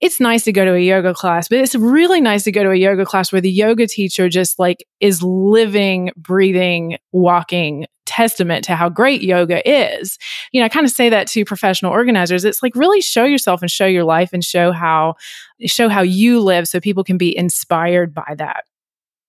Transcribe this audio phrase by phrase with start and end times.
[0.00, 2.70] it's nice to go to a yoga class, but it's really nice to go to
[2.70, 8.74] a yoga class where the yoga teacher just like is living, breathing, walking testament to
[8.74, 10.18] how great yoga is.
[10.52, 12.44] You know, I kind of say that to professional organizers.
[12.44, 15.14] It's like really show yourself and show your life and show how
[15.66, 18.64] show how you live so people can be inspired by that.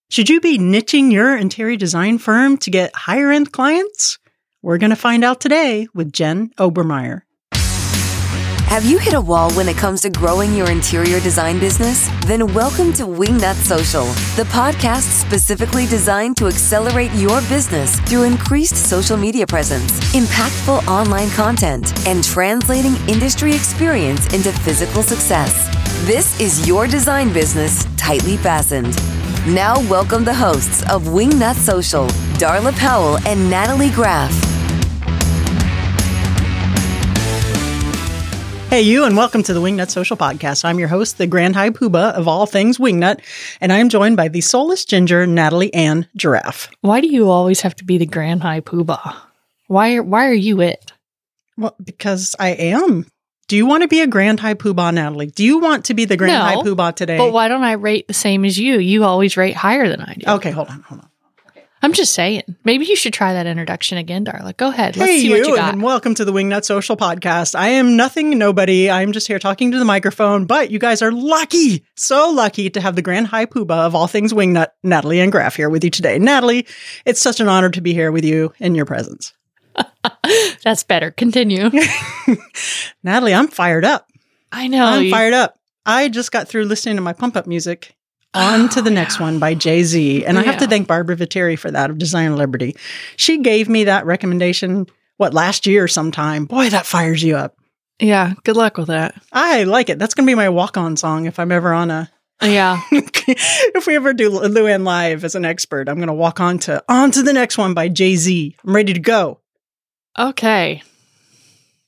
[0.09, 4.17] Should you be niching your interior design firm to get higher end clients?
[4.61, 7.21] We're going to find out today with Jen Obermeyer.
[8.70, 12.07] Have you hit a wall when it comes to growing your interior design business?
[12.27, 14.05] Then welcome to Wingnut Social,
[14.36, 21.32] the podcast specifically designed to accelerate your business through increased social media presence, impactful online
[21.32, 25.51] content, and translating industry experience into physical success.
[26.06, 28.95] This is your design business tightly fastened.
[29.47, 32.06] Now, welcome the hosts of Wingnut Social,
[32.38, 34.58] Darla Powell and Natalie Graff.
[38.69, 40.64] Hey, you, and welcome to the Wingnut Social Podcast.
[40.64, 43.19] I'm your host, the Grand High Poobah of all things Wingnut,
[43.59, 46.70] and I am joined by the soulless ginger, Natalie Ann Graff.
[46.81, 49.16] Why do you always have to be the Grand High Poobah?
[49.66, 50.94] Why, are, why are you it?
[51.58, 53.08] Well, because I am.
[53.47, 55.31] Do you want to be a Grand High Poobah, Natalie?
[55.31, 57.17] Do you want to be the Grand No, High Poobah today?
[57.17, 58.78] But why don't I rate the same as you?
[58.78, 60.31] You always rate higher than I do.
[60.34, 61.09] Okay, hold on, hold on.
[61.81, 62.44] I'm just saying.
[62.66, 64.55] Maybe you should try that introduction again, Darla.
[64.58, 64.97] Go ahead.
[64.97, 65.73] Let's hey, see you, what you got.
[65.73, 67.55] and welcome to the Wingnut Social Podcast.
[67.55, 68.89] I am nothing, nobody.
[68.89, 72.81] I'm just here talking to the microphone, but you guys are lucky, so lucky to
[72.81, 75.89] have the Grand High Poobah of all things Wingnut, Natalie Ann Graff here with you
[75.89, 76.19] today.
[76.19, 76.67] Natalie,
[77.05, 79.33] it's such an honor to be here with you in your presence.
[80.63, 81.11] That's better.
[81.11, 81.69] Continue.
[83.03, 84.05] Natalie, I'm fired up.
[84.52, 84.83] I know.
[84.83, 85.55] I'm you- fired up.
[85.85, 87.95] I just got through listening to my pump up music.
[88.35, 90.23] On to oh, the next one by Jay Z.
[90.25, 92.75] And I have to Oh, thank Barbara Viteri for that of Design Liberty.
[93.16, 94.85] She gave me that recommendation,
[95.17, 96.45] what, last year sometime.
[96.45, 97.55] Boy, that fires you up.
[98.00, 98.35] Yeah.
[98.44, 99.19] Good luck with that.
[99.33, 99.97] I like it.
[99.97, 102.11] That's going to be my walk on song if I'm ever on a.
[102.41, 102.81] Yeah.
[102.91, 106.83] if we ever do Luann live as an expert, I'm going to walk on to
[106.88, 108.55] on to the next one by Jay Z.
[108.63, 109.39] I'm ready to go.
[110.18, 110.84] Okay.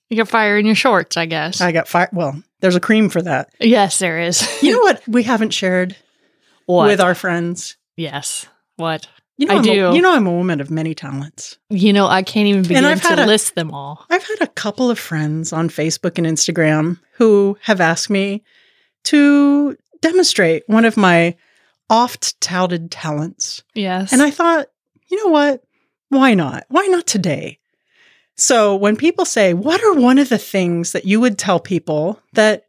[0.10, 1.62] You got fire in your shorts, I guess.
[1.62, 2.10] I got fire.
[2.12, 3.50] Well, there's a cream for that.
[3.60, 4.46] yes, there is.
[4.62, 5.96] You know what we haven't shared
[6.78, 6.88] what?
[6.88, 7.78] with our friends?
[7.98, 8.48] yes.
[8.78, 9.08] What?
[9.38, 9.88] You know, I I'm do.
[9.88, 11.58] A, you know, I'm a woman of many talents.
[11.70, 14.06] You know, I can't even begin I've to had a- list them all.
[14.10, 18.44] I've had a couple of friends on Facebook and Instagram who have asked me
[19.06, 21.36] to demonstrate one of my
[21.90, 23.64] oft touted talents.
[23.74, 24.14] Yes.
[24.14, 24.68] And I thought,
[25.10, 25.64] you know what?
[26.10, 26.66] Why not?
[26.70, 27.60] Why not today?
[28.36, 32.20] So when people say, what are one of the things that you would tell people
[32.34, 32.66] that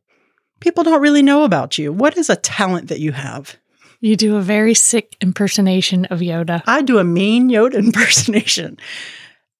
[0.60, 1.92] people don't really know about you?
[1.92, 3.56] What is a talent that you have?
[4.02, 6.62] You do a very sick impersonation of Yoda.
[6.66, 8.76] I do a mean Yoda impersonation.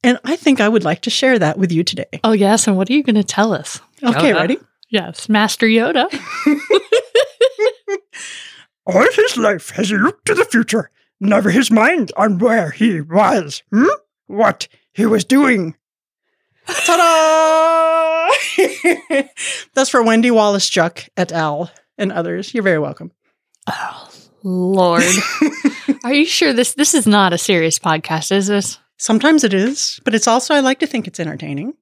[0.04, 2.20] And I think I would like to share that with you today.
[2.24, 2.66] Oh, yes.
[2.66, 3.80] And what are you going to tell us?
[4.02, 4.34] Okay, Yoda.
[4.40, 4.58] ready?
[4.90, 5.28] Yes.
[5.28, 6.06] Master Yoda.
[8.86, 13.00] All his life has he looked to the future, never his mind on where he
[13.00, 13.86] was, hmm?
[14.26, 15.76] What he was doing.
[16.66, 18.28] Ta-da!
[19.74, 21.70] That's for Wendy Wallace Chuck et al.
[21.96, 22.52] and others.
[22.54, 23.12] You're very welcome.
[23.68, 24.08] oh,
[24.44, 25.04] Lord.
[26.04, 28.78] are you sure this this is not a serious podcast, is this?
[28.96, 31.74] Sometimes it is, but it's also I like to think it's entertaining.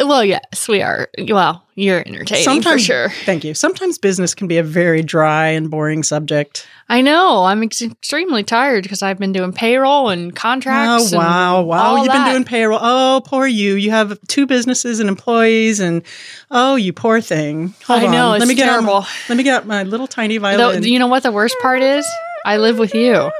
[0.00, 1.08] Well, yes, we are.
[1.18, 3.08] Well, you're entertaining Sometimes, for sure.
[3.24, 3.54] Thank you.
[3.54, 6.66] Sometimes business can be a very dry and boring subject.
[6.88, 7.44] I know.
[7.44, 11.12] I'm ex- extremely tired because I've been doing payroll and contracts.
[11.12, 11.96] Oh wow, wow!
[11.96, 12.24] You've that.
[12.24, 12.78] been doing payroll.
[12.80, 13.74] Oh, poor you.
[13.74, 16.02] You have two businesses and employees, and
[16.50, 17.74] oh, you poor thing.
[17.86, 18.36] Hold I know, on.
[18.36, 19.00] it's let me get terrible.
[19.02, 20.82] my- let me get out my little tiny violin.
[20.82, 22.06] you know what the worst part is?
[22.44, 23.30] I live with you.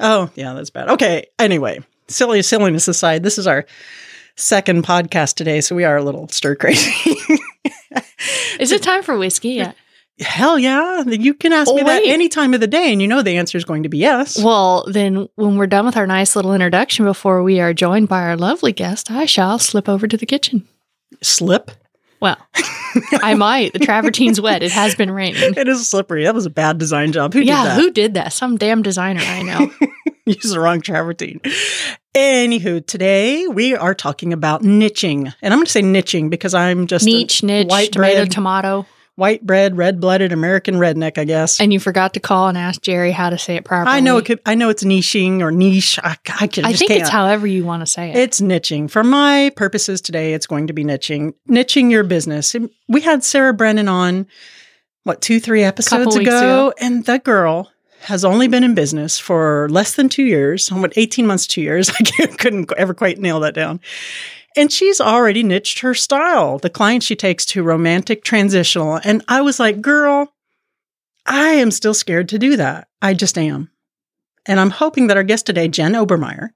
[0.00, 0.88] Oh, yeah, that's bad.
[0.90, 1.26] Okay.
[1.38, 3.64] Anyway, silly silliness aside, this is our
[4.36, 7.16] second podcast today, so we are a little stir crazy.
[8.60, 9.76] Is it time for whiskey yet?
[10.20, 11.02] Hell yeah.
[11.06, 12.10] You can ask Oh, me that wait.
[12.12, 14.40] any time of the day, and you know the answer is going to be yes.
[14.42, 18.22] Well, then, when we're done with our nice little introduction before we are joined by
[18.22, 20.66] our lovely guest, I shall slip over to the kitchen.
[21.20, 21.72] Slip.
[22.20, 22.36] Well,
[23.22, 23.72] I might.
[23.72, 24.62] The travertine's wet.
[24.62, 25.54] It has been raining.
[25.58, 26.24] It is slippery.
[26.24, 27.34] That was a bad design job.
[27.34, 27.74] Who yeah, did that?
[27.80, 28.32] who did that?
[28.32, 29.70] Some damn designer I know.
[30.26, 31.40] Use the wrong travertine.
[32.14, 35.34] Anywho, today we are talking about niching.
[35.42, 38.30] And I'm going to say niching because I'm just Niche, a niche, white tomato, bread,
[38.30, 38.86] tomato.
[39.16, 41.60] white bread, red blooded American redneck, I guess.
[41.60, 43.96] And you forgot to call and ask Jerry how to say it properly.
[43.96, 44.38] I know it could.
[44.46, 45.98] I know it's niching or niche.
[46.04, 47.00] I, I, could, I just think can't.
[47.00, 48.16] it's however you want to say it.
[48.16, 48.88] It's niching.
[48.88, 51.34] For my purposes today, it's going to be niching.
[51.48, 52.54] Niching your business.
[52.88, 54.28] We had Sarah Brennan on,
[55.02, 56.74] what, two, three episodes ago, ago.
[56.80, 57.72] And the girl
[58.04, 61.90] has only been in business for less than two years, what, 18 months, two years.
[62.20, 63.80] I couldn't ever quite nail that down.
[64.56, 66.58] And she's already niched her style.
[66.58, 69.00] The client she takes to romantic transitional.
[69.02, 70.32] And I was like, girl,
[71.26, 72.86] I am still scared to do that.
[73.02, 73.70] I just am.
[74.46, 76.50] And I'm hoping that our guest today, Jen Obermeyer,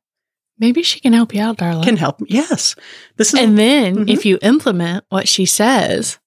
[0.60, 1.84] Maybe she can help you out, darling.
[1.84, 2.20] can help.
[2.20, 2.26] Me.
[2.30, 2.74] Yes.
[3.16, 4.10] This is and then Mhm.
[4.10, 6.18] if you implement what she says,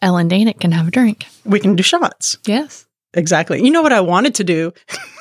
[0.00, 1.26] Ellen Danick can have a drink.
[1.44, 2.38] we can do shots.
[2.46, 2.86] Yes.
[3.14, 3.62] Exactly.
[3.62, 4.72] You know what I wanted to do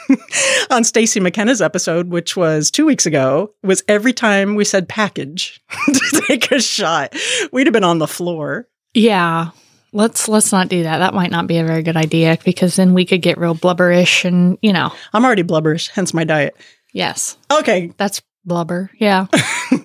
[0.70, 5.62] on Stacey McKenna's episode, which was two weeks ago, was every time we said package
[5.86, 7.14] to take a shot,
[7.52, 8.68] we'd have been on the floor.
[8.94, 9.50] Yeah.
[9.94, 11.00] Let's let's not do that.
[11.00, 14.24] That might not be a very good idea because then we could get real blubberish
[14.24, 14.94] and you know.
[15.12, 16.56] I'm already blubberish, hence my diet.
[16.94, 17.38] Yes.
[17.52, 17.92] Okay.
[17.98, 18.90] That's blubber.
[19.00, 19.26] Yeah.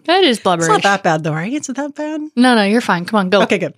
[0.04, 0.68] that is It's blubberish.
[0.68, 1.52] not that bad though, right?
[1.52, 2.20] Is it that bad?
[2.36, 3.04] No, no, you're fine.
[3.04, 3.42] Come on, go.
[3.42, 3.74] Okay, good.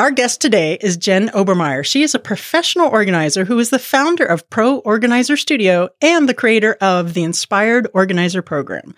[0.00, 1.84] Our guest today is Jen Obermeyer.
[1.84, 6.32] She is a professional organizer who is the founder of Pro Organizer Studio and the
[6.32, 8.94] creator of the Inspired Organizer program.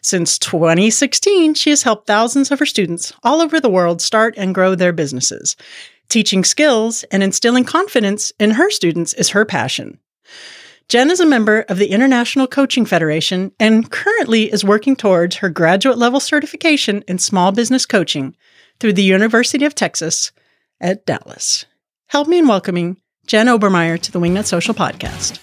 [0.00, 4.54] Since 2016, she has helped thousands of her students all over the world start and
[4.54, 5.56] grow their businesses.
[6.08, 9.98] Teaching skills and instilling confidence in her students is her passion.
[10.88, 15.48] Jen is a member of the International Coaching Federation and currently is working towards her
[15.48, 18.36] graduate level certification in small business coaching
[18.78, 20.30] through the University of Texas
[20.84, 21.64] at Dallas.
[22.08, 25.40] Help me in welcoming Jen Obermeyer to the Wingnut Social Podcast.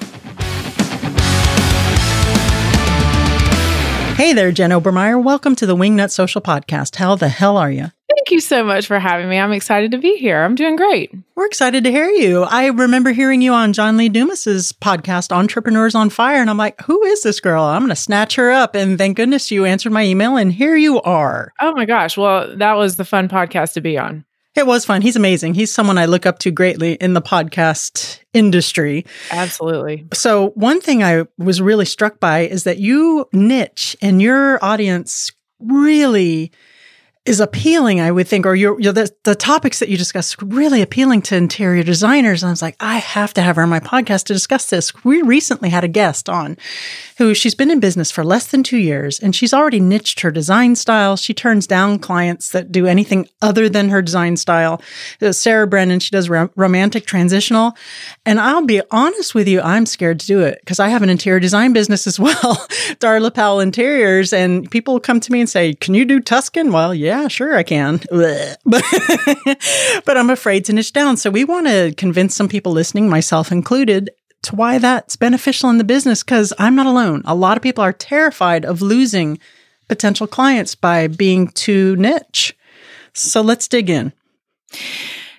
[4.15, 5.21] Hey there, Jen Obermeyer.
[5.21, 6.97] Welcome to the Wingnut Social Podcast.
[6.97, 7.91] How the hell are you?
[8.07, 9.39] Thank you so much for having me.
[9.39, 10.43] I'm excited to be here.
[10.43, 11.11] I'm doing great.
[11.35, 12.43] We're excited to hear you.
[12.43, 16.79] I remember hearing you on John Lee Dumas's podcast, Entrepreneurs on Fire, and I'm like,
[16.81, 17.63] who is this girl?
[17.63, 18.75] I'm going to snatch her up.
[18.75, 21.51] And thank goodness you answered my email, and here you are.
[21.59, 22.15] Oh my gosh.
[22.15, 24.23] Well, that was the fun podcast to be on.
[24.55, 25.01] It was fun.
[25.01, 25.53] He's amazing.
[25.53, 29.05] He's someone I look up to greatly in the podcast industry.
[29.31, 30.07] Absolutely.
[30.13, 35.31] So, one thing I was really struck by is that you niche and your audience
[35.59, 36.51] really
[37.23, 40.81] is appealing, I would think, or your, your the, the topics that you discuss really
[40.81, 42.41] appealing to interior designers.
[42.41, 45.03] And I was like, I have to have her on my podcast to discuss this.
[45.03, 46.57] We recently had a guest on
[47.19, 50.31] who she's been in business for less than two years and she's already niched her
[50.31, 51.15] design style.
[51.15, 54.81] She turns down clients that do anything other than her design style.
[55.21, 57.73] Uh, Sarah Brennan, she does rom- romantic transitional.
[58.25, 61.09] And I'll be honest with you, I'm scared to do it because I have an
[61.09, 62.65] interior design business as well,
[62.99, 64.33] Darla Powell Interiors.
[64.33, 66.71] And people come to me and say, Can you do Tuscan?
[66.71, 68.01] Well, yeah, sure I can.
[68.09, 71.17] But, but I'm afraid to niche down.
[71.17, 74.09] So we want to convince some people listening, myself included,
[74.43, 77.21] to why that's beneficial in the business because I'm not alone.
[77.25, 79.39] A lot of people are terrified of losing
[79.87, 82.55] potential clients by being too niche.
[83.13, 84.13] So let's dig in.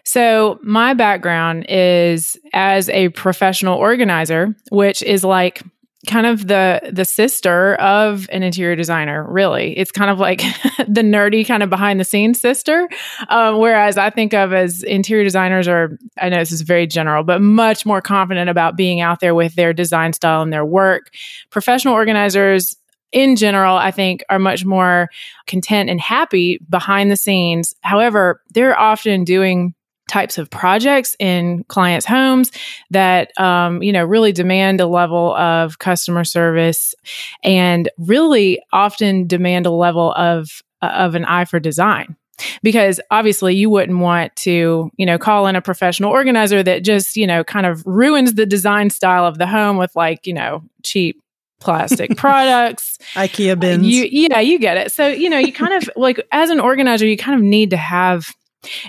[0.04, 5.62] So, my background is as a professional organizer, which is like
[6.06, 9.76] kind of the the sister of an interior designer really.
[9.78, 10.38] It's kind of like
[10.78, 12.88] the nerdy kind of behind the scenes sister.
[13.28, 17.22] Um, whereas i think of as interior designers are i know this is very general
[17.22, 21.10] but much more confident about being out there with their design style and their work.
[21.50, 22.76] Professional organizers
[23.12, 25.08] in general, I think are much more
[25.46, 27.74] content and happy behind the scenes.
[27.82, 29.74] However, they're often doing
[30.12, 32.52] types of projects in clients' homes
[32.90, 36.94] that um, you know really demand a level of customer service
[37.42, 42.14] and really often demand a level of of an eye for design
[42.62, 47.16] because obviously you wouldn't want to you know call in a professional organizer that just
[47.16, 50.62] you know kind of ruins the design style of the home with like you know
[50.82, 51.22] cheap
[51.58, 53.86] plastic products IKEA bins.
[53.86, 54.90] you, yeah, you get it.
[54.90, 57.76] So, you know, you kind of like as an organizer, you kind of need to
[57.76, 58.26] have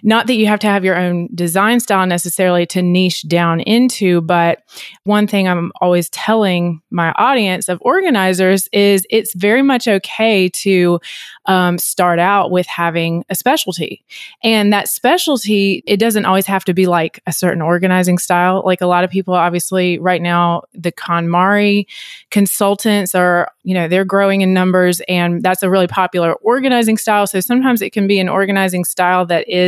[0.03, 4.21] not that you have to have your own design style necessarily to niche down into,
[4.21, 4.59] but
[5.03, 10.99] one thing I'm always telling my audience of organizers is it's very much okay to
[11.45, 14.03] um, start out with having a specialty.
[14.43, 18.61] And that specialty, it doesn't always have to be like a certain organizing style.
[18.65, 21.85] Like a lot of people, obviously, right now, the KonMari
[22.29, 27.27] consultants are, you know, they're growing in numbers and that's a really popular organizing style.
[27.27, 29.62] So sometimes it can be an organizing style that is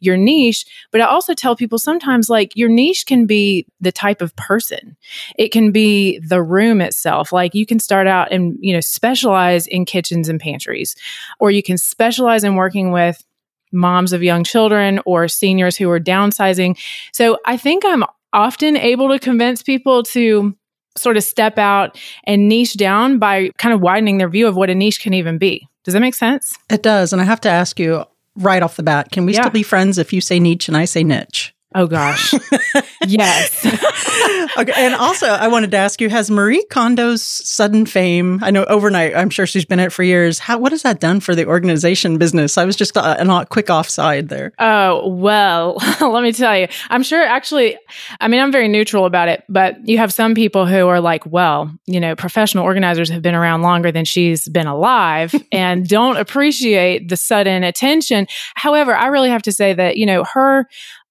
[0.00, 0.64] your niche.
[0.90, 4.96] But I also tell people sometimes like your niche can be the type of person,
[5.36, 7.32] it can be the room itself.
[7.32, 10.96] Like you can start out and, you know, specialize in kitchens and pantries,
[11.40, 13.24] or you can specialize in working with
[13.72, 16.78] moms of young children or seniors who are downsizing.
[17.12, 20.56] So I think I'm often able to convince people to
[20.96, 24.70] sort of step out and niche down by kind of widening their view of what
[24.70, 25.68] a niche can even be.
[25.84, 26.56] Does that make sense?
[26.70, 27.12] It does.
[27.12, 28.04] And I have to ask you
[28.36, 29.42] right off the bat can we Yeah.
[29.42, 31.54] still be friends if you say niche and I say niche?
[31.76, 32.32] Oh gosh.
[33.06, 33.66] yes.
[34.58, 34.72] okay.
[34.76, 39.14] And also, I wanted to ask you Has Marie Kondo's sudden fame, I know overnight,
[39.14, 40.38] I'm sure she's been at it for years.
[40.38, 42.56] How, what has that done for the organization business?
[42.56, 44.54] I was just uh, a, a quick offside there.
[44.58, 46.68] Oh, well, let me tell you.
[46.88, 47.76] I'm sure actually,
[48.20, 51.26] I mean, I'm very neutral about it, but you have some people who are like,
[51.26, 56.16] well, you know, professional organizers have been around longer than she's been alive and don't
[56.16, 58.26] appreciate the sudden attention.
[58.54, 60.66] However, I really have to say that, you know, her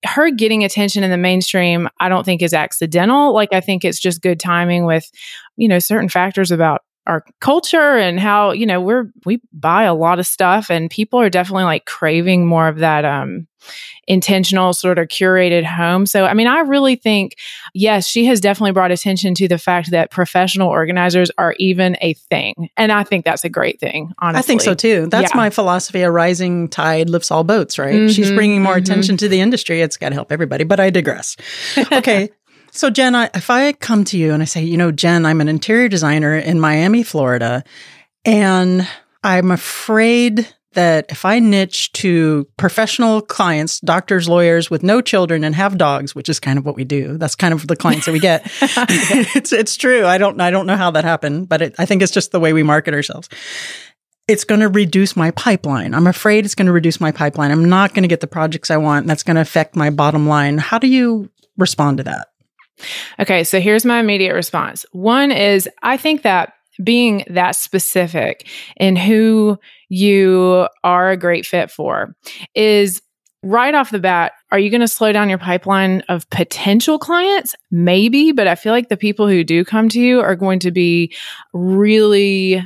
[0.06, 3.34] her getting attention in the mainstream, I don't think is accidental.
[3.34, 5.10] Like, I think it's just good timing with,
[5.58, 9.94] you know, certain factors about our culture and how you know we're we buy a
[9.94, 13.48] lot of stuff and people are definitely like craving more of that um
[14.08, 16.06] intentional sort of curated home.
[16.06, 17.36] So i mean i really think
[17.74, 22.14] yes she has definitely brought attention to the fact that professional organizers are even a
[22.14, 22.70] thing.
[22.78, 25.08] And i think that's a great thing honestly i think so too.
[25.08, 25.38] That's yeah.
[25.38, 27.96] my philosophy a rising tide lifts all boats right?
[27.96, 28.84] Mm-hmm, she's bringing more mm-hmm.
[28.84, 29.82] attention to the industry.
[29.82, 31.38] It's got to help everybody but i digress.
[31.92, 32.30] Okay
[32.76, 35.42] so, Jen, I, if I come to you and I say, you know, Jen, I'm
[35.42, 37.64] an interior designer in Miami, Florida,
[38.26, 38.88] and
[39.24, 45.56] I'm afraid that if I niche to professional clients, doctors, lawyers with no children and
[45.56, 47.18] have dogs, which is kind of what we do.
[47.18, 48.44] That's kind of the clients that we get.
[48.62, 50.06] it's it's true.
[50.06, 52.40] I don't I don't know how that happened, but it, I think it's just the
[52.40, 53.30] way we market ourselves.
[54.28, 55.94] It's going to reduce my pipeline.
[55.94, 57.52] I'm afraid it's going to reduce my pipeline.
[57.52, 59.04] I'm not going to get the projects I want.
[59.04, 60.58] And that's going to affect my bottom line.
[60.58, 62.30] How do you respond to that?
[63.20, 64.86] Okay, so here's my immediate response.
[64.92, 66.54] One is I think that
[66.84, 69.58] being that specific in who
[69.90, 72.16] you are a great fit for
[72.54, 73.02] is
[73.44, 77.56] right off the bat, are you going to slow down your pipeline of potential clients?
[77.70, 80.72] Maybe, but I feel like the people who do come to you are going to
[80.72, 81.14] be
[81.54, 82.62] really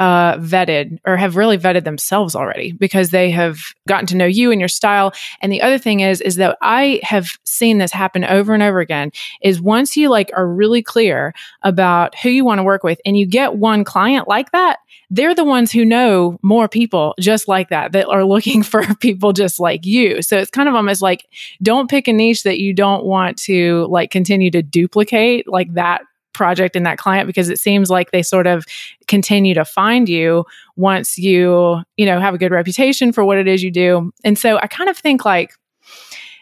[0.00, 4.50] uh, vetted or have really vetted themselves already because they have gotten to know you
[4.50, 5.12] and your style.
[5.42, 8.80] And the other thing is, is that I have seen this happen over and over
[8.80, 12.98] again is once you like are really clear about who you want to work with
[13.04, 14.78] and you get one client like that,
[15.10, 19.34] they're the ones who know more people just like that, that are looking for people
[19.34, 20.22] just like you.
[20.22, 21.26] So it's kind of almost like
[21.62, 26.00] don't pick a niche that you don't want to like continue to duplicate like that
[26.40, 28.64] project and that client because it seems like they sort of
[29.06, 33.46] continue to find you once you, you know, have a good reputation for what it
[33.46, 34.10] is you do.
[34.24, 35.52] And so I kind of think like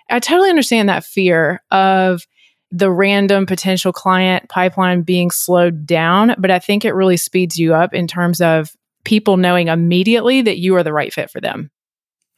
[0.08, 2.28] I totally understand that fear of
[2.70, 7.74] the random potential client pipeline being slowed down, but I think it really speeds you
[7.74, 8.70] up in terms of
[9.02, 11.72] people knowing immediately that you are the right fit for them.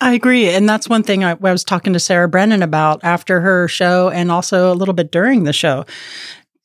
[0.01, 0.49] I agree.
[0.49, 4.09] And that's one thing I, I, was talking to Sarah Brennan about after her show
[4.09, 5.85] and also a little bit during the show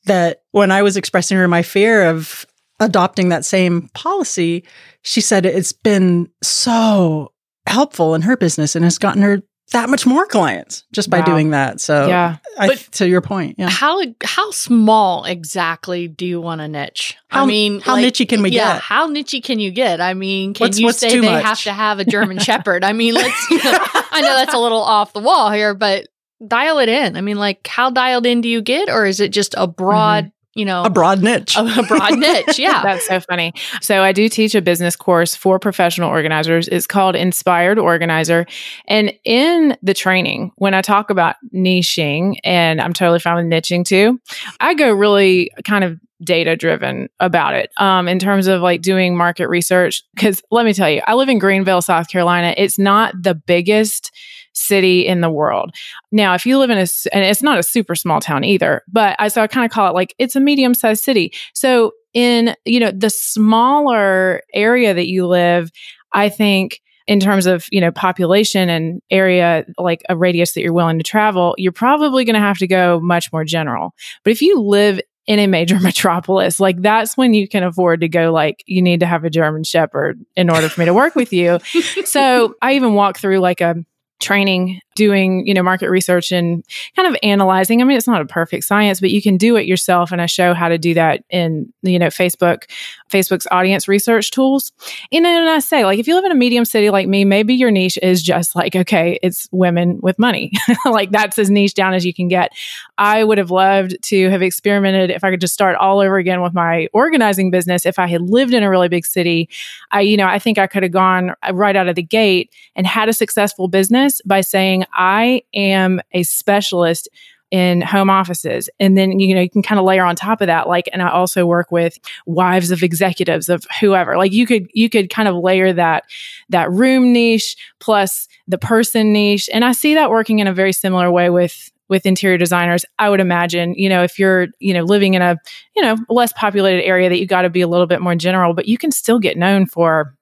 [0.06, 2.46] that when I was expressing her my fear of
[2.80, 4.66] adopting that same policy,
[5.02, 7.32] she said it's been so
[7.68, 11.26] helpful in her business and has gotten her that much more clients just by wow.
[11.26, 11.82] doing that.
[11.82, 13.70] So yeah, I, but to your point, yeah.
[13.70, 17.18] How how small exactly do you want a niche?
[17.30, 18.82] How, I mean, how like, niche can we yeah, get?
[18.82, 20.02] How niche can you get?
[20.02, 21.44] I mean, can what's, you what's say they much?
[21.44, 22.84] have to have a German Shepherd?
[22.84, 23.50] I mean, let's.
[23.50, 23.78] You know,
[24.12, 26.08] I know that's a little off the wall here, but
[26.48, 27.16] dial it in.
[27.16, 30.26] I mean, like, how dialed in do you get, or is it just a broad?
[30.26, 31.58] Mm-hmm you know, a broad niche.
[31.58, 32.58] A, a broad niche.
[32.58, 32.82] Yeah.
[32.82, 33.54] That's so funny.
[33.82, 36.70] So I do teach a business course for professional organizers.
[36.70, 38.46] It's called Inspired Organizer.
[38.88, 43.84] And in the training, when I talk about niching, and I'm totally fine with niching
[43.84, 44.20] too,
[44.62, 49.18] I go really kind of data driven about it um, in terms of like doing
[49.18, 50.04] market research.
[50.16, 52.54] Because let me tell you, I live in Greenville, South Carolina.
[52.56, 54.12] It's not the biggest
[54.56, 55.76] city in the world.
[56.12, 59.16] Now, if you live in a, and it's not a super small town either, but
[59.20, 61.34] I, so I kind of call it like it's a medium sized city.
[61.54, 65.72] So in, you know, the smaller area that you live,
[66.14, 70.74] I think in terms of you know population and area like a radius that you're
[70.74, 73.94] willing to travel you're probably going to have to go much more general
[74.24, 78.10] but if you live in a major metropolis like that's when you can afford to
[78.10, 81.16] go like you need to have a german shepherd in order for me to work
[81.16, 81.60] with you
[82.06, 83.76] so i even walk through like a
[84.20, 86.64] training doing you know market research and
[86.96, 87.82] kind of analyzing.
[87.82, 90.26] I mean it's not a perfect science but you can do it yourself and i
[90.26, 92.64] show how to do that in you know facebook
[93.10, 94.72] facebook's audience research tools.
[95.12, 97.54] And then i say like if you live in a medium city like me maybe
[97.54, 100.52] your niche is just like okay it's women with money.
[100.86, 102.52] Like that's as niche down as you can get.
[102.98, 106.42] I would have loved to have experimented if i could just start all over again
[106.42, 107.86] with my organizing business.
[107.86, 109.50] If i had lived in a really big city
[109.92, 112.88] i you know i think i could have gone right out of the gate and
[112.88, 117.10] had a successful business by saying I am a specialist
[117.52, 118.70] in home offices.
[118.80, 121.02] And then, you know, you can kind of layer on top of that, like, and
[121.02, 124.18] I also work with wives of executives of whoever.
[124.18, 126.06] Like you could, you could kind of layer that,
[126.50, 129.48] that room niche plus the person niche.
[129.54, 133.10] And I see that working in a very similar way with with interior designers, I
[133.10, 135.38] would imagine, you know, if you're, you know, living in a,
[135.76, 138.56] you know, less populated area that you got to be a little bit more general,
[138.56, 140.16] but you can still get known for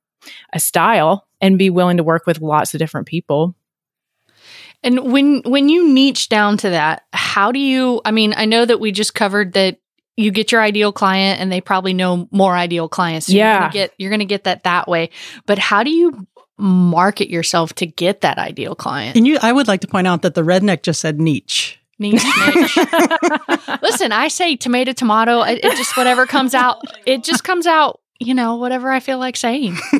[0.52, 3.56] a style and be willing to work with lots of different people.
[4.84, 8.66] And when when you niche down to that, how do you I mean, I know
[8.66, 9.80] that we just covered that
[10.16, 13.28] you get your ideal client and they probably know more ideal clients.
[13.28, 13.54] So yeah.
[13.54, 15.10] You're gonna get you're gonna get that that way.
[15.46, 19.18] But how do you market yourself to get that ideal client?
[19.18, 21.80] And you I would like to point out that the redneck just said niche.
[22.00, 22.78] Niche, niche.
[23.82, 25.42] Listen, I say tomato, tomato.
[25.42, 26.82] It, it just whatever comes out.
[27.06, 28.00] It just comes out.
[28.20, 29.76] You know, whatever I feel like saying.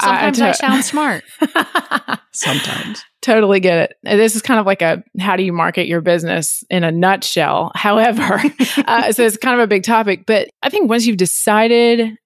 [0.00, 1.24] Sometimes I, I, I sound smart.
[2.32, 3.04] Sometimes.
[3.22, 3.96] Totally get it.
[4.02, 7.70] This is kind of like a how do you market your business in a nutshell.
[7.74, 8.42] However,
[8.86, 10.24] uh, so it's kind of a big topic.
[10.26, 12.16] But I think once you've decided,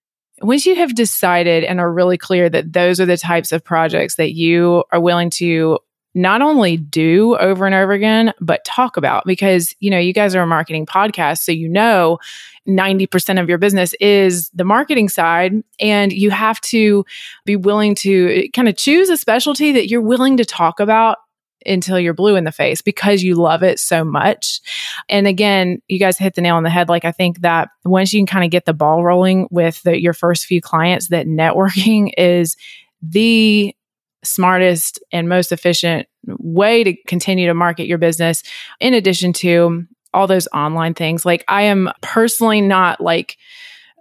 [0.40, 4.16] once you have decided and are really clear that those are the types of projects
[4.16, 5.78] that you are willing to
[6.14, 10.34] not only do over and over again, but talk about because, you know, you guys
[10.34, 11.38] are a marketing podcast.
[11.38, 12.18] So you know
[12.68, 15.52] 90% of your business is the marketing side.
[15.80, 17.04] And you have to
[17.44, 21.18] be willing to eh, kind of choose a specialty that you're willing to talk about
[21.66, 24.60] until you're blue in the face because you love it so much.
[25.08, 26.88] And again, you guys hit the nail on the head.
[26.88, 30.00] Like, I think that once you can kind of get the ball rolling with the,
[30.00, 32.56] your first few clients, that networking is
[33.02, 33.74] the
[34.24, 38.42] smartest and most efficient way to continue to market your business,
[38.80, 41.26] in addition to all those online things.
[41.26, 43.36] Like I am personally not like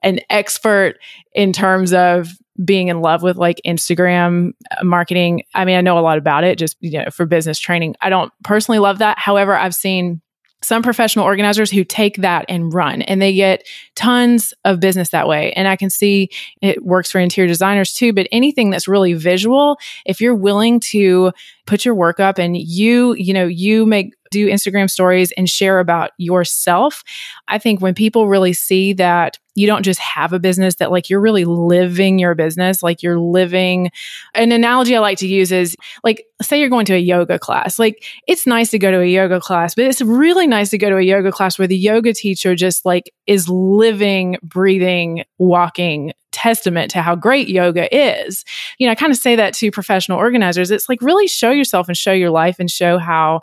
[0.03, 0.97] an expert
[1.33, 2.29] in terms of
[2.63, 4.51] being in love with like Instagram
[4.83, 5.43] marketing.
[5.55, 7.95] I mean, I know a lot about it just, you know, for business training.
[7.99, 9.17] I don't personally love that.
[9.17, 10.21] However, I've seen
[10.63, 15.27] some professional organizers who take that and run and they get tons of business that
[15.27, 15.53] way.
[15.53, 16.29] And I can see
[16.61, 21.31] it works for interior designers too, but anything that's really visual, if you're willing to
[21.65, 25.79] put your work up and you, you know, you make do Instagram stories and share
[25.79, 27.03] about yourself.
[27.47, 31.09] I think when people really see that you don't just have a business, that like
[31.09, 33.91] you're really living your business, like you're living.
[34.33, 37.77] An analogy I like to use is like, say you're going to a yoga class.
[37.77, 40.89] Like, it's nice to go to a yoga class, but it's really nice to go
[40.89, 46.91] to a yoga class where the yoga teacher just like is living, breathing, walking testament
[46.91, 48.43] to how great yoga is.
[48.77, 50.71] You know, I kind of say that to professional organizers.
[50.71, 53.41] It's like really show yourself and show your life and show how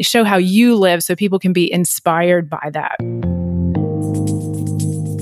[0.00, 2.96] show how you live so people can be inspired by that.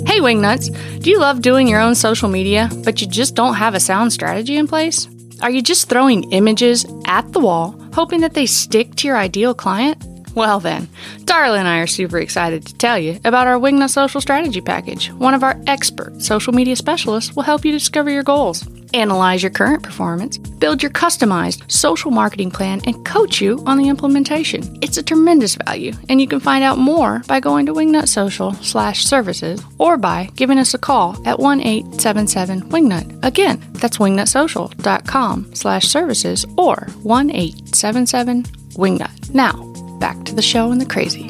[0.06, 3.74] Hey Wingnuts, do you love doing your own social media, but you just don't have
[3.74, 5.08] a sound strategy in place?
[5.40, 9.54] Are you just throwing images at the wall, hoping that they stick to your ideal
[9.54, 10.04] client?
[10.34, 10.88] Well, then,
[11.24, 15.10] Darla and I are super excited to tell you about our Wingnut Social Strategy Package.
[15.12, 19.50] One of our expert social media specialists will help you discover your goals, analyze your
[19.50, 24.78] current performance, build your customized social marketing plan, and coach you on the implementation.
[24.82, 28.52] It's a tremendous value, and you can find out more by going to Wingnut Social
[28.54, 33.24] slash services or by giving us a call at 1 877 Wingnut.
[33.24, 39.34] Again, that's wingnutsocial.com slash services or 1 877 Wingnut.
[39.34, 39.69] Now,
[40.00, 41.29] back to the show and the crazy.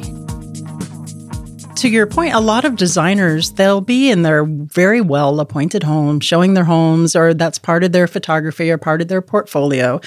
[1.81, 6.19] To your point, a lot of designers, they'll be in their very well appointed home,
[6.19, 9.99] showing their homes, or that's part of their photography or part of their portfolio.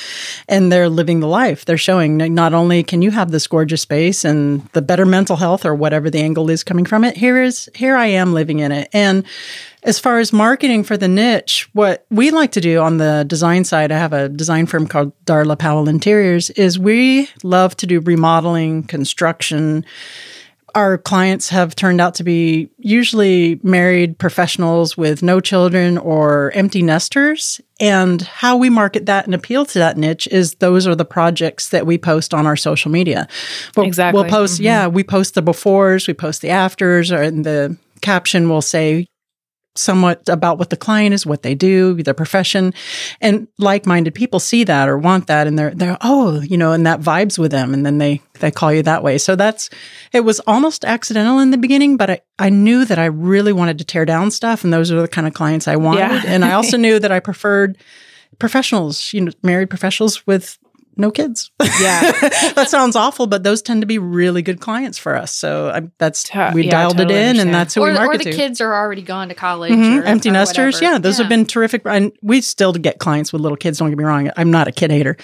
[0.49, 1.65] And they're living the life.
[1.65, 5.67] They're showing not only can you have this gorgeous space and the better mental health
[5.67, 8.71] or whatever the angle is coming from it, here is, here I am living in
[8.71, 8.89] it.
[8.93, 9.25] And
[9.83, 13.65] as far as marketing for the niche, what we like to do on the design
[13.65, 17.99] side, I have a design firm called Darla Powell Interiors, is we love to do
[17.99, 19.85] remodeling, construction.
[20.75, 26.83] Our clients have turned out to be usually married professionals with no children or empty
[26.83, 27.61] nesters.
[27.81, 31.69] And how we market that and appeal to that niche is those are the projects
[31.71, 33.29] that we post on our social media.
[33.77, 34.21] We'll, exactly.
[34.21, 34.65] We'll post, mm-hmm.
[34.65, 39.07] yeah, we post the befores, we post the afters, or in the caption will say,
[39.77, 42.73] somewhat about what the client is, what they do, their profession.
[43.21, 46.87] And like-minded people see that or want that and they're they're oh, you know, and
[46.87, 49.19] that vibes with them and then they they call you that way.
[49.19, 49.71] So that's
[50.13, 53.79] it was almost accidental in the beginning, but I, I knew that I really wanted
[53.79, 56.01] to tear down stuff and those are the kind of clients I wanted.
[56.01, 56.23] Yeah.
[56.27, 57.79] and I also knew that I preferred
[58.39, 60.59] professionals, you know, married professionals with
[60.97, 61.51] no kids.
[61.61, 62.11] Yeah,
[62.55, 65.33] that sounds awful, but those tend to be really good clients for us.
[65.33, 67.49] So I, that's we yeah, dialed totally it in, understand.
[67.49, 68.15] and that's who or, we market to.
[68.15, 68.37] Or the to.
[68.37, 69.73] kids are already gone to college.
[69.73, 70.01] Mm-hmm.
[70.01, 70.93] Or, Empty or nesters, whatever.
[70.93, 71.25] yeah, those yeah.
[71.25, 71.83] have been terrific.
[71.85, 73.79] And we still get clients with little kids.
[73.79, 75.17] Don't get me wrong; I'm not a kid hater,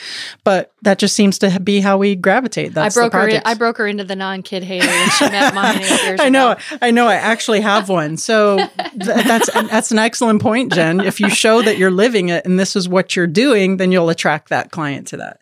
[0.44, 2.74] but that just seems to be how we gravitate.
[2.74, 3.28] That's I broke her.
[3.28, 5.80] In, I broke her into the non-kid hater and she met mine
[6.20, 6.56] I know.
[6.80, 7.06] I know.
[7.06, 8.16] I actually have one.
[8.16, 11.00] So th- that's that's an excellent point, Jen.
[11.00, 14.08] If you show that you're living it and this is what you're doing, then you'll
[14.08, 15.39] attract that client to that.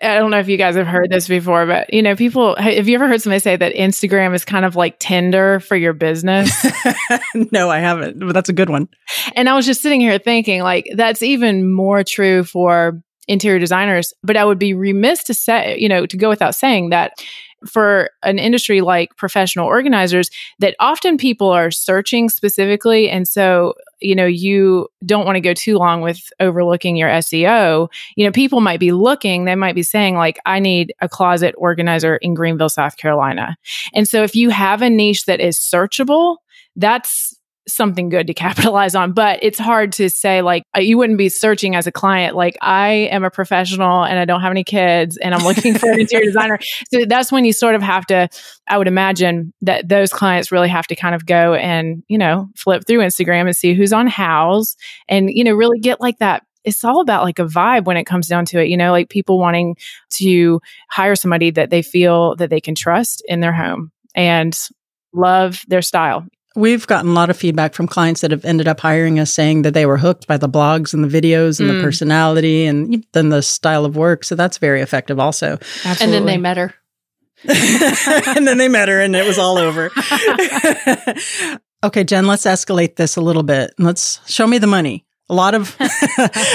[0.00, 2.88] I don't know if you guys have heard this before, but you know, people have
[2.88, 6.66] you ever heard somebody say that Instagram is kind of like Tinder for your business?
[7.52, 8.88] no, I haven't, but that's a good one.
[9.34, 14.12] And I was just sitting here thinking, like, that's even more true for interior designers.
[14.22, 17.12] But I would be remiss to say, you know, to go without saying that
[17.66, 23.10] for an industry like professional organizers that often people are searching specifically.
[23.10, 27.88] And so you know you don't want to go too long with overlooking your SEO
[28.16, 31.54] you know people might be looking they might be saying like I need a closet
[31.56, 33.56] organizer in Greenville South Carolina.
[33.94, 36.36] And so if you have a niche that is searchable
[36.76, 37.34] that's
[37.68, 39.12] something good to capitalize on.
[39.12, 42.56] But it's hard to say, like, uh, you wouldn't be searching as a client, like,
[42.60, 46.00] I am a professional and I don't have any kids and I'm looking for an
[46.00, 46.58] interior designer.
[46.92, 48.28] So that's when you sort of have to,
[48.68, 52.48] I would imagine that those clients really have to kind of go and, you know,
[52.56, 54.76] flip through Instagram and see who's on Houzz
[55.08, 58.04] and, you know, really get like that it's all about like a vibe when it
[58.04, 59.76] comes down to it, you know, like people wanting
[60.10, 64.58] to hire somebody that they feel that they can trust in their home and
[65.14, 66.26] love their style.
[66.56, 69.62] We've gotten a lot of feedback from clients that have ended up hiring us saying
[69.62, 71.76] that they were hooked by the blogs and the videos and mm.
[71.76, 74.24] the personality and then the style of work.
[74.24, 75.58] So that's very effective also.
[75.84, 76.04] Absolutely.
[76.04, 76.74] And then they met her.
[78.36, 79.90] and then they met her and it was all over.
[81.84, 83.74] okay, Jen, let's escalate this a little bit.
[83.78, 85.05] Let's show me the money.
[85.28, 85.88] A lot of a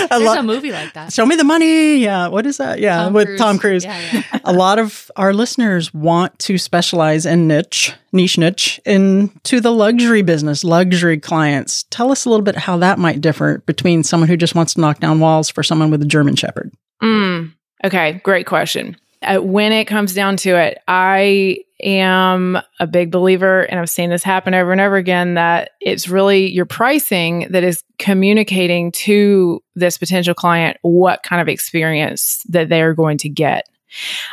[0.10, 1.12] There's lo- a movie like that.
[1.12, 1.98] Show me the money.
[1.98, 2.80] Yeah, what is that?
[2.80, 3.40] Yeah, Tom with Cruise.
[3.40, 3.84] Tom Cruise.
[3.84, 4.40] Yeah, yeah.
[4.46, 10.22] a lot of our listeners want to specialize in niche, niche niche into the luxury
[10.22, 11.84] business, luxury clients.
[11.90, 14.82] Tell us a little bit how that might differ between someone who just wants to
[14.82, 16.72] knock down walls for someone with a German shepherd.
[17.04, 17.54] Mm,
[17.84, 18.96] okay, great question.
[19.22, 24.10] Uh, when it comes down to it, I am a big believer, and I've seen
[24.10, 29.62] this happen over and over again, that it's really your pricing that is communicating to
[29.76, 33.66] this potential client what kind of experience that they are going to get.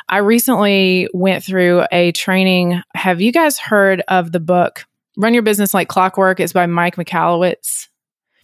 [0.09, 2.83] I recently went through a training.
[2.95, 6.41] Have you guys heard of the book Run Your Business Like Clockwork?
[6.41, 7.89] It's by Mike Michalowicz.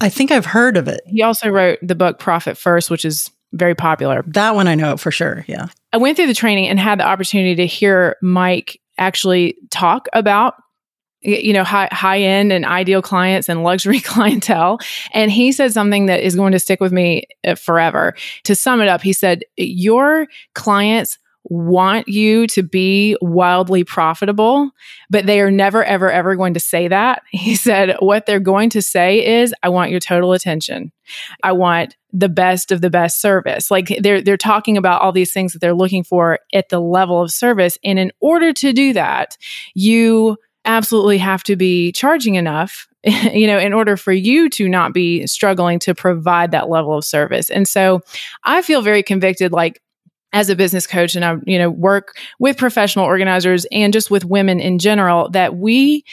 [0.00, 1.00] I think I've heard of it.
[1.06, 4.24] He also wrote the book Profit First, which is very popular.
[4.26, 5.44] That one I know for sure.
[5.46, 5.66] Yeah.
[5.92, 10.54] I went through the training and had the opportunity to hear Mike actually talk about
[11.24, 14.78] you know high high end and ideal clients and luxury clientele.
[15.12, 18.14] And he said something that is going to stick with me uh, forever.
[18.44, 24.70] To sum it up he said your clients want you to be wildly profitable,
[25.10, 27.22] but they are never, ever, ever going to say that.
[27.30, 30.92] He said, What they're going to say is, I want your total attention.
[31.42, 33.70] I want the best of the best service.
[33.70, 37.20] Like they're they're talking about all these things that they're looking for at the level
[37.20, 37.76] of service.
[37.84, 39.36] And in order to do that,
[39.74, 42.88] you absolutely have to be charging enough
[43.32, 47.04] you know, in order for you to not be struggling to provide that level of
[47.04, 47.50] service.
[47.50, 48.00] And so
[48.44, 49.82] I feel very convicted like
[50.34, 54.24] as a business coach and I, you know, work with professional organizers and just with
[54.24, 56.04] women in general that we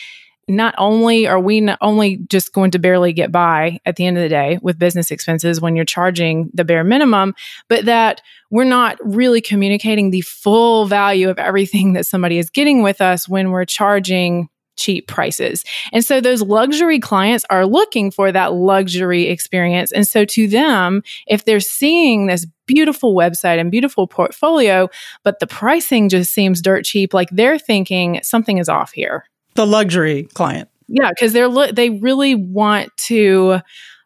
[0.47, 4.17] not only are we not only just going to barely get by at the end
[4.17, 7.33] of the day with business expenses when you're charging the bare minimum,
[7.67, 12.83] but that we're not really communicating the full value of everything that somebody is getting
[12.83, 15.63] with us when we're charging cheap prices.
[15.91, 19.91] And so those luxury clients are looking for that luxury experience.
[19.91, 24.89] And so to them, if they're seeing this beautiful website and beautiful portfolio,
[25.23, 29.25] but the pricing just seems dirt cheap, like they're thinking something is off here.
[29.55, 30.69] The luxury client.
[30.87, 33.61] Yeah, because they're lo- they really want to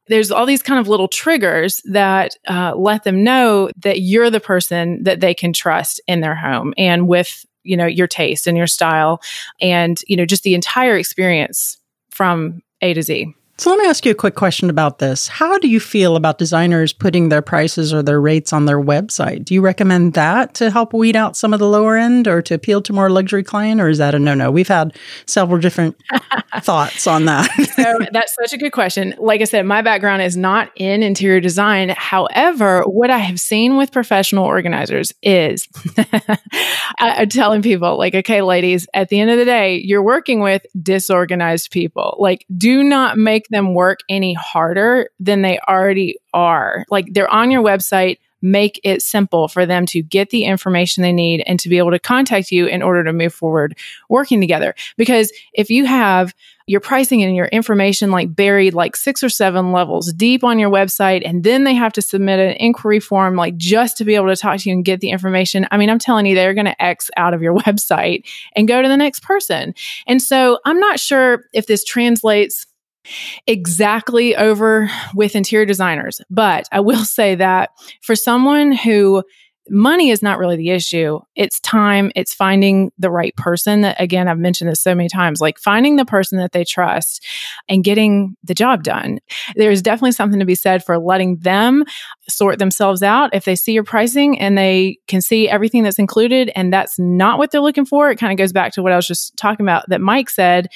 [0.08, 4.40] there's all these kind of little triggers that uh, let them know that you're the
[4.40, 8.58] person that they can trust in their home and with you know, your taste and
[8.58, 9.22] your style
[9.60, 11.78] and, you know, just the entire experience
[12.10, 13.34] from A to Z.
[13.58, 15.30] So let me ask you a quick question about this.
[15.30, 19.46] How do you feel about designers putting their prices or their rates on their website?
[19.46, 22.54] Do you recommend that to help weed out some of the lower end or to
[22.54, 24.52] appeal to more luxury client or is that a no-no?
[24.52, 25.96] We've had several different
[26.60, 27.50] thoughts on that.
[27.76, 29.16] so that's such a good question.
[29.18, 31.94] Like I said, my background is not in interior design.
[31.96, 35.66] However, what I have seen with professional organizers is
[37.00, 40.66] I'm telling people like, okay, ladies, at the end of the day, you're working with
[40.82, 42.18] disorganized people.
[42.20, 46.86] Like do not make make them work any harder than they already are.
[46.90, 51.12] Like they're on your website, make it simple for them to get the information they
[51.12, 53.78] need and to be able to contact you in order to move forward
[54.10, 54.76] working together.
[54.98, 56.34] Because if you have
[56.68, 60.70] your pricing and your information like buried like six or seven levels deep on your
[60.70, 64.28] website, and then they have to submit an inquiry form like just to be able
[64.28, 65.68] to talk to you and get the information.
[65.72, 68.82] I mean, I'm telling you, they're going to X out of your website and go
[68.82, 69.74] to the next person.
[70.08, 72.66] And so I'm not sure if this translates
[73.48, 76.22] exactly over with interior designers.
[76.30, 79.24] But I will say that for someone who
[79.70, 81.20] money is not really the issue.
[81.36, 85.42] It's time, it's finding the right person that again I've mentioned this so many times,
[85.42, 87.26] like finding the person that they trust
[87.68, 89.20] and getting the job done.
[89.56, 91.84] There's definitely something to be said for letting them
[92.30, 96.52] sort themselves out if they see your pricing and they can see everything that's included
[96.56, 98.10] and that's not what they're looking for.
[98.10, 100.68] It kind of goes back to what I was just talking about that Mike said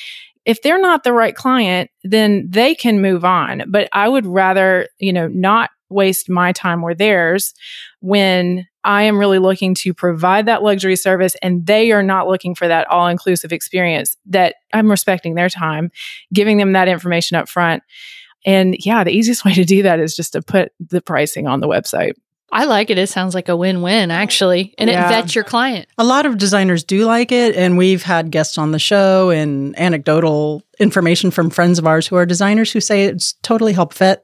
[0.49, 3.65] if they're not the right client, then they can move on.
[3.67, 7.53] But I would rather, you know, not waste my time or theirs
[7.99, 12.55] when I am really looking to provide that luxury service and they are not looking
[12.55, 15.91] for that all inclusive experience that I'm respecting their time,
[16.33, 17.83] giving them that information up front.
[18.43, 21.59] And yeah, the easiest way to do that is just to put the pricing on
[21.59, 22.13] the website.
[22.51, 22.97] I like it.
[22.97, 24.73] It sounds like a win win, actually.
[24.77, 25.05] And yeah.
[25.05, 25.87] it vets your client.
[25.97, 27.55] A lot of designers do like it.
[27.55, 32.15] And we've had guests on the show and anecdotal information from friends of ours who
[32.15, 34.23] are designers who say it's totally helped vet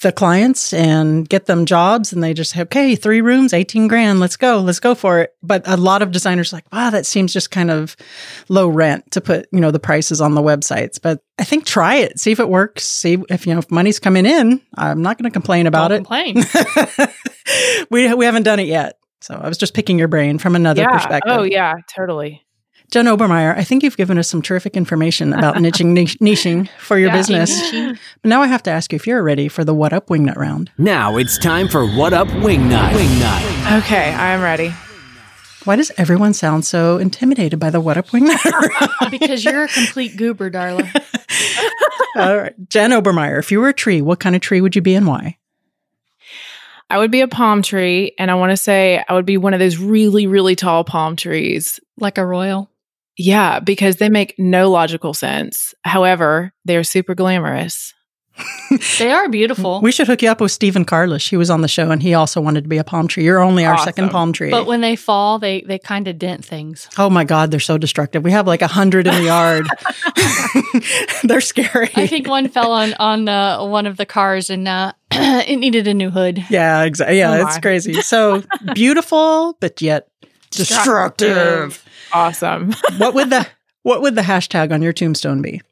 [0.00, 4.20] the clients and get them jobs and they just say, okay, three rooms, 18 grand,
[4.20, 5.34] let's go, let's go for it.
[5.42, 7.96] But a lot of designers like, wow, that seems just kind of
[8.48, 11.00] low rent to put, you know, the prices on the websites.
[11.02, 13.98] But I think try it, see if it works, see if, you know, if money's
[13.98, 14.60] coming in.
[14.76, 16.44] I'm not going to complain about Don't it.
[16.44, 17.08] Complain.
[17.90, 18.98] we, we haven't done it yet.
[19.20, 20.92] So I was just picking your brain from another yeah.
[20.92, 21.32] perspective.
[21.34, 22.46] Oh, yeah, totally.
[22.90, 27.08] Jen Obermeyer, I think you've given us some terrific information about niching, niching for your
[27.08, 27.70] yeah, business.
[28.22, 30.36] But now I have to ask you if you're ready for the What Up Wingnut
[30.36, 30.70] round.
[30.78, 32.92] Now it's time for What Up Wingnut.
[32.92, 33.78] Wingnut.
[33.78, 34.72] Okay, I'm ready.
[35.64, 39.10] Why does everyone sound so intimidated by the What Up Wingnut?
[39.10, 40.88] because you're a complete goober, darling.
[42.16, 42.68] All right.
[42.70, 45.06] Jen Obermeyer, if you were a tree, what kind of tree would you be and
[45.06, 45.36] why?
[46.88, 49.52] I would be a palm tree, and I want to say I would be one
[49.52, 51.80] of those really, really tall palm trees.
[51.98, 52.70] Like a royal?
[53.18, 55.74] Yeah, because they make no logical sense.
[55.84, 57.92] However, they are super glamorous.
[58.98, 59.80] they are beautiful.
[59.80, 61.28] We should hook you up with Stephen Carlish.
[61.28, 63.24] He was on the show and he also wanted to be a palm tree.
[63.24, 63.84] You're only our awesome.
[63.84, 64.50] second palm tree.
[64.50, 66.88] But when they fall, they they kind of dent things.
[66.98, 68.22] Oh my God, they're so destructive.
[68.22, 69.66] We have like a hundred in the yard.
[71.24, 71.90] they're scary.
[71.96, 75.88] I think one fell on on uh, one of the cars and uh, it needed
[75.88, 76.44] a new hood.
[76.50, 77.18] Yeah, exactly.
[77.18, 77.94] Yeah, oh it's crazy.
[78.02, 80.08] So beautiful, but yet
[80.50, 81.84] destructive.
[82.12, 82.72] Awesome.
[82.98, 83.46] what would the
[83.82, 85.62] what would the hashtag on your tombstone be?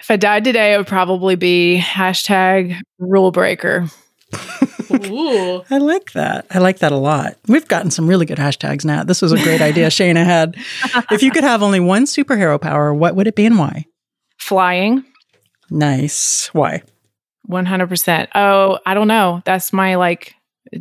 [0.00, 3.86] If I died today, it would probably be hashtag rule breaker.
[4.92, 5.62] Ooh.
[5.70, 6.46] I like that.
[6.50, 7.36] I like that a lot.
[7.46, 9.04] We've gotten some really good hashtags now.
[9.04, 10.56] This was a great idea Shana had.
[11.10, 13.86] If you could have only one superhero power, what would it be and why?
[14.38, 15.04] Flying.
[15.70, 16.48] Nice.
[16.52, 16.82] Why?
[17.48, 18.28] 100%.
[18.34, 19.42] Oh, I don't know.
[19.44, 20.34] That's my like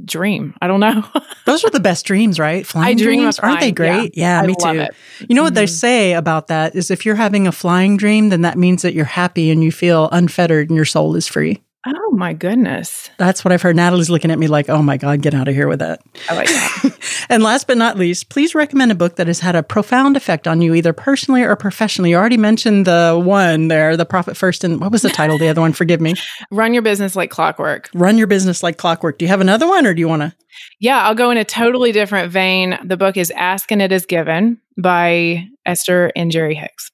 [0.06, 0.56] dream.
[0.62, 1.04] I don't know.
[1.46, 2.66] Those are the best dreams, right?
[2.66, 4.18] Flying dreams, aren't they great?
[4.18, 4.82] Yeah, yeah me too.
[4.82, 4.96] It.
[5.28, 5.56] You know what mm-hmm.
[5.56, 8.94] they say about that is if you're having a flying dream, then that means that
[8.94, 11.62] you're happy and you feel unfettered and your soul is free.
[11.86, 13.10] Oh my goodness.
[13.18, 13.76] That's what I've heard.
[13.76, 16.00] Natalie's looking at me like, oh my God, get out of here with that.
[16.30, 17.26] Oh, I like that.
[17.30, 20.48] and last but not least, please recommend a book that has had a profound effect
[20.48, 22.12] on you, either personally or professionally.
[22.12, 24.64] You already mentioned the one there, The Profit First.
[24.64, 25.74] And what was the title the other one?
[25.74, 26.14] Forgive me.
[26.52, 27.90] Run Your Business Like Clockwork.
[27.96, 29.18] Run Your Business Like Clockwork.
[29.18, 30.36] Do you have another one or do you want to?
[30.80, 32.78] Yeah, I'll go in a totally different vein.
[32.84, 36.92] The book is Ask and It Is Given by Esther and Jerry Hicks.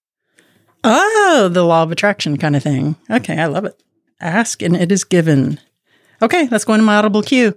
[0.86, 2.95] Oh, the law of attraction kind of thing.
[3.10, 3.82] Okay, I love it.
[4.19, 5.60] Ask and it is given.
[6.21, 7.56] Okay, let's go into my audible cue.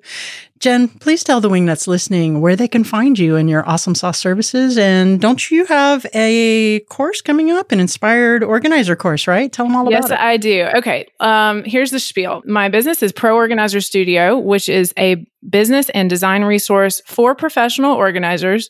[0.58, 4.18] Jen, please tell the wingnuts listening where they can find you and your awesome sauce
[4.18, 4.76] services.
[4.76, 9.50] And don't you have a course coming up, an inspired organizer course, right?
[9.50, 10.12] Tell them all yes, about it.
[10.12, 10.78] Yes, I do.
[10.78, 11.06] Okay.
[11.18, 12.42] Um, here's the spiel.
[12.44, 17.94] My business is Pro Organizer Studio, which is a business and design resource for professional
[17.94, 18.68] organizers.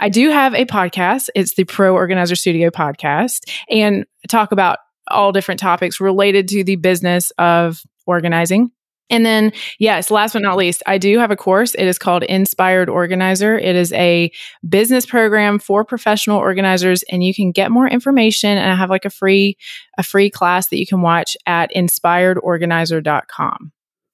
[0.00, 1.28] I do have a podcast.
[1.36, 4.78] It's the Pro Organizer Studio podcast and talk about
[5.10, 8.70] all different topics related to the business of organizing.
[9.10, 11.74] And then, yes, last but not least, I do have a course.
[11.74, 13.58] It is called Inspired Organizer.
[13.58, 14.30] It is a
[14.68, 18.56] business program for professional organizers, and you can get more information.
[18.56, 19.56] And I have like a free,
[19.98, 23.72] a free class that you can watch at inspiredorganizer.com.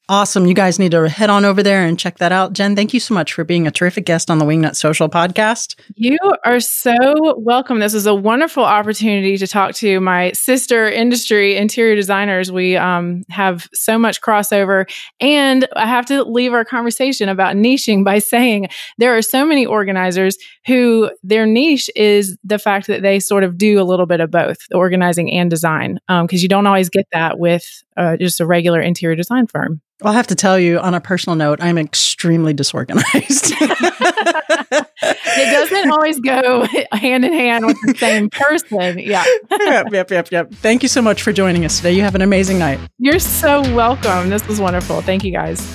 [0.08, 0.46] Awesome.
[0.46, 2.52] You guys need to head on over there and check that out.
[2.52, 5.74] Jen, thank you so much for being a terrific guest on the Wingnut Social podcast.
[5.96, 6.94] You are so
[7.38, 7.80] welcome.
[7.80, 12.52] This is a wonderful opportunity to talk to my sister industry interior designers.
[12.52, 14.88] We um, have so much crossover.
[15.18, 19.66] And I have to leave our conversation about niching by saying there are so many
[19.66, 20.36] organizers
[20.68, 24.30] who their niche is the fact that they sort of do a little bit of
[24.30, 28.46] both organizing and design, because um, you don't always get that with uh, just a
[28.46, 29.80] regular interior design firm.
[30.02, 33.54] I'll have to tell you on a personal note, I'm extremely disorganized.
[33.60, 38.98] it doesn't always go hand in hand with the same person.
[38.98, 39.24] Yeah.
[39.50, 40.52] yep, yep, yep, yep.
[40.52, 41.92] Thank you so much for joining us today.
[41.92, 42.78] You have an amazing night.
[42.98, 44.28] You're so welcome.
[44.28, 45.00] This was wonderful.
[45.00, 45.66] Thank you guys.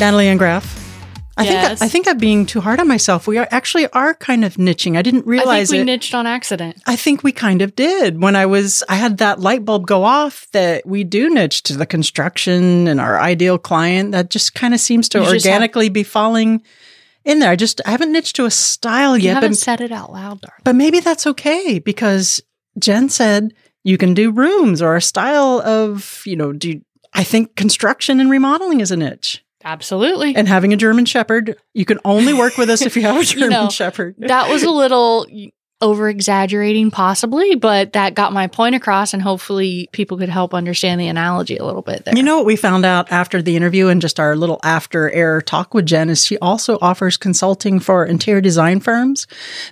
[0.00, 0.79] Natalie Ann Graff.
[1.40, 1.78] I yes.
[1.78, 3.26] think I, think I'm being too hard on myself.
[3.26, 4.96] We are actually are kind of niching.
[4.96, 5.96] I didn't realize I think we it.
[5.96, 6.82] niched on accident.
[6.86, 8.22] I think we kind of did.
[8.22, 11.76] When I was I had that light bulb go off that we do niche to
[11.76, 14.12] the construction and our ideal client.
[14.12, 16.62] That just kind of seems to you organically have, be falling
[17.24, 17.50] in there.
[17.50, 19.34] I just I haven't niched to a style you yet.
[19.34, 20.60] haven't but, said it out loud, darling.
[20.64, 22.42] But maybe that's okay because
[22.78, 26.80] Jen said you can do rooms or a style of, you know, do
[27.14, 29.44] I think construction and remodeling is a niche.
[29.64, 30.34] Absolutely.
[30.34, 33.24] And having a German Shepherd, you can only work with us if you have a
[33.24, 34.16] German you know, Shepherd.
[34.18, 35.26] that was a little
[35.82, 41.00] over exaggerating, possibly, but that got my point across, and hopefully people could help understand
[41.00, 42.14] the analogy a little bit there.
[42.14, 45.40] You know what we found out after the interview and just our little after air
[45.40, 49.26] talk with Jen is she also offers consulting for interior design firms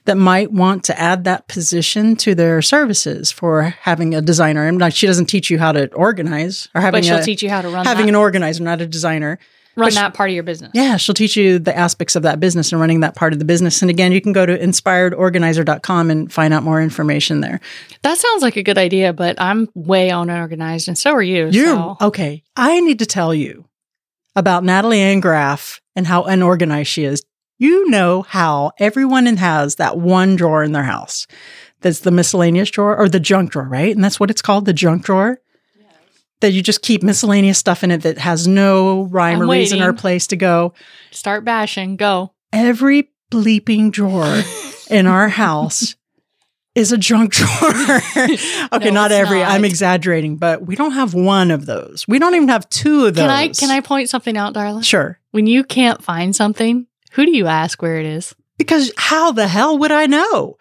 [0.07, 4.67] that might want to add that position to their services for having a designer.
[4.67, 7.43] And like she doesn't teach you how to organize or having but she'll a, teach
[7.43, 8.13] you how to run having that.
[8.13, 9.39] an organizer, not a designer
[9.79, 10.71] run that part of your business.
[10.75, 13.45] Yeah, she'll teach you the aspects of that business and running that part of the
[13.45, 13.83] business.
[13.83, 17.61] And again, you can go to inspiredorganizer.com and find out more information there.
[18.03, 21.49] That sounds like a good idea, but I'm way unorganized and so are you.
[21.49, 21.97] You're so.
[22.01, 22.43] okay.
[22.57, 23.67] I need to tell you
[24.37, 27.25] about Natalie Ann Graff and how unorganized she is.
[27.59, 31.27] You know how everyone has that one drawer in their house.
[31.81, 33.95] That's the miscellaneous drawer or the junk drawer, right?
[33.95, 35.41] And that's what it's called, the junk drawer
[36.41, 39.83] that you just keep miscellaneous stuff in it that has no rhyme I'm or reason
[39.83, 40.75] or place to go.
[41.11, 41.97] Start bashing.
[41.97, 42.33] Go.
[42.53, 44.43] Every bleeping drawer
[44.91, 45.97] in our house
[46.75, 47.51] is a junk drawer.
[48.73, 49.41] okay, no, not every.
[49.41, 49.51] Not.
[49.51, 52.07] I'm exaggerating, but we don't have one of those.
[52.07, 53.23] We don't even have two of those.
[53.23, 54.83] Can I can I point something out, darling?
[54.83, 55.19] Sure.
[55.33, 58.35] When you can't find something, who do you ask where it is?
[58.59, 60.58] Because how the hell would I know?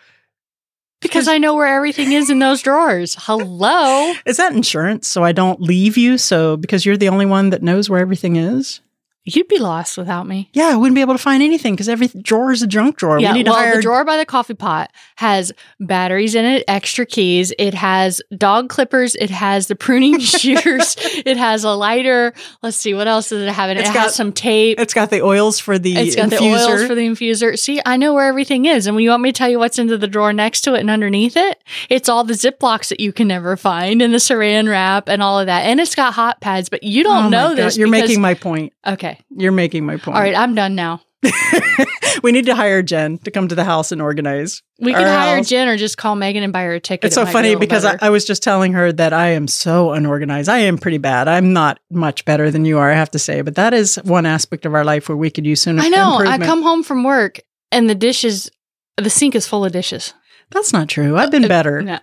[0.99, 3.15] Because I know where everything is in those drawers.
[3.19, 4.13] Hello.
[4.25, 6.17] Is that insurance so I don't leave you?
[6.17, 8.81] So because you're the only one that knows where everything is?
[9.30, 10.50] You'd be lost without me.
[10.54, 13.20] Yeah, I wouldn't be able to find anything because every drawer is a junk drawer.
[13.20, 17.06] Yeah, we well, hire- the drawer by the coffee pot has batteries in it, extra
[17.06, 17.54] keys.
[17.60, 19.16] It has dog clippers.
[19.16, 20.96] It has the pruning shears.
[20.98, 22.34] it has a lighter.
[22.63, 23.82] Let's see, what else does it have in it?
[23.82, 24.80] It's it got, has some tape.
[24.80, 26.40] It's got the oils for the It's got infuser.
[26.40, 27.60] the oils for the infuser.
[27.60, 28.88] See, I know where everything is.
[28.88, 30.80] And when you want me to tell you what's into the drawer next to it
[30.80, 34.70] and underneath it, it's all the Ziplocs that you can never find and the saran
[34.70, 35.66] wrap and all of that.
[35.66, 37.76] And it's got hot pads, but you don't oh know this.
[37.76, 38.72] You're because, making my point.
[38.86, 39.16] Okay.
[39.30, 40.15] You're making my point.
[40.15, 41.01] All right, I'm done now.
[42.23, 44.62] we need to hire Jen to come to the house and organize.
[44.80, 45.49] We can hire house.
[45.49, 47.06] Jen or just call Megan and buy her a ticket.
[47.06, 49.47] It's so it funny be because I, I, was just telling her that I am
[49.47, 50.47] so unorganized.
[50.47, 51.27] I am pretty bad.
[51.27, 53.41] I'm not much better than you are, I have to say.
[53.41, 56.19] But that is one aspect of our life where we could use some I know.
[56.19, 57.39] I come home from work
[57.71, 58.49] and the dishes,
[58.97, 60.13] the sink is full of dishes.
[60.51, 61.17] That's not true.
[61.17, 62.01] I've been uh, better.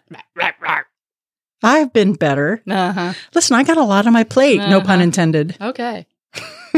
[1.62, 2.62] I've been better.
[2.68, 3.14] Uh-huh.
[3.35, 4.70] Listen, I got a lot on my plate, uh-huh.
[4.70, 5.57] no pun intended.
[5.61, 6.07] Okay.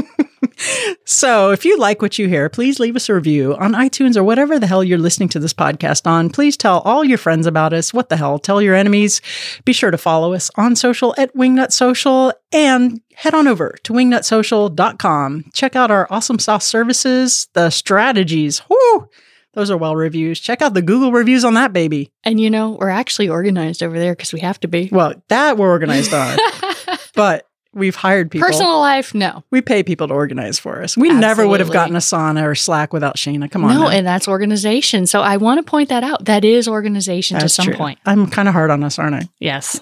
[1.04, 4.24] so, if you like what you hear, please leave us a review on iTunes or
[4.24, 6.30] whatever the hell you're listening to this podcast on.
[6.30, 7.92] Please tell all your friends about us.
[7.92, 8.38] What the hell?
[8.38, 9.20] Tell your enemies.
[9.64, 13.92] Be sure to follow us on social at Wingnut Social and head on over to
[13.92, 15.44] wingnutsocial.com.
[15.52, 18.62] Check out our awesome sauce services, the strategies.
[18.68, 19.08] Whoo!
[19.56, 20.38] Those are well reviews.
[20.38, 22.12] Check out the Google reviews on that baby.
[22.24, 24.90] And you know, we're actually organized over there because we have to be.
[24.92, 26.36] Well, that we're organized on.
[27.14, 28.48] but We've hired people.
[28.48, 29.44] Personal life, no.
[29.50, 30.96] We pay people to organize for us.
[30.96, 31.20] We Absolutely.
[31.20, 33.50] never would have gotten Asana or Slack without Shayna.
[33.50, 33.74] Come on.
[33.74, 33.88] No, now.
[33.90, 35.06] and that's organization.
[35.06, 36.24] So I want to point that out.
[36.24, 37.76] That is organization that's to some true.
[37.76, 37.98] point.
[38.06, 39.28] I'm kind of hard on us, aren't I?
[39.40, 39.78] Yes.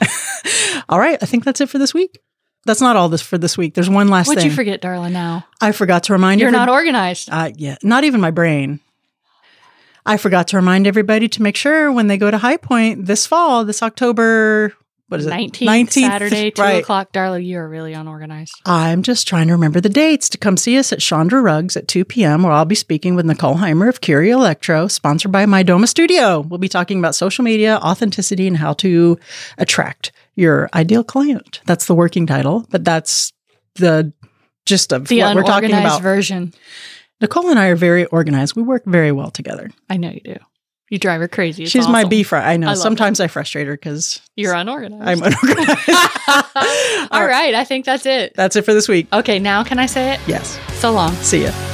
[0.88, 1.16] all right.
[1.22, 2.18] I think that's it for this week.
[2.64, 3.74] That's not all this for this week.
[3.74, 4.36] There's one last thing.
[4.36, 5.46] What'd you forget, darling, now?
[5.60, 6.46] I forgot to remind you.
[6.46, 7.28] You're every- not organized.
[7.30, 7.76] Uh, yeah.
[7.84, 8.80] Not even my brain.
[10.04, 13.24] I forgot to remind everybody to make sure when they go to High Point this
[13.24, 14.72] fall, this October,
[15.14, 15.30] what is it?
[15.30, 16.82] 19th, 19th Saturday, 2 right.
[16.82, 17.12] o'clock.
[17.12, 18.54] Darla, you are really unorganized.
[18.66, 21.86] I'm just trying to remember the dates to come see us at Chandra Rugs at
[21.88, 25.86] 2 p.m., where I'll be speaking with Nicole Heimer of Curio Electro, sponsored by Mydoma
[25.86, 26.40] Studio.
[26.40, 29.18] We'll be talking about social media, authenticity, and how to
[29.58, 31.60] attract your ideal client.
[31.64, 33.32] That's the working title, but that's
[33.76, 34.12] the
[34.66, 36.02] gist of the what we're talking about.
[36.02, 36.52] version.
[37.20, 38.56] Nicole and I are very organized.
[38.56, 39.70] We work very well together.
[39.88, 40.36] I know you do.
[40.94, 41.64] You drive her crazy.
[41.64, 41.92] It's She's awesome.
[41.92, 42.32] my beef.
[42.32, 42.68] I know.
[42.68, 45.02] I Sometimes I frustrate her because you're unorganized.
[45.02, 45.88] I'm unorganized.
[47.10, 47.52] All right.
[47.52, 48.32] I think that's it.
[48.36, 49.08] That's it for this week.
[49.12, 49.40] Okay.
[49.40, 50.20] Now can I say it?
[50.28, 50.56] Yes.
[50.74, 51.12] So long.
[51.16, 51.73] See ya.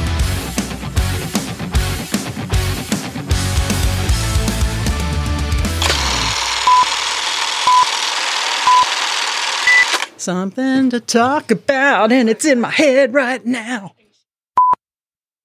[10.21, 13.95] Something to talk about, and it's in my head right now.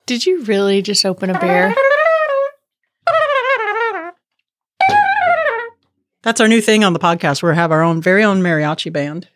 [0.05, 1.75] Did you really just open a beer?
[6.23, 7.43] That's our new thing on the podcast.
[7.43, 9.29] We have our own very own mariachi band.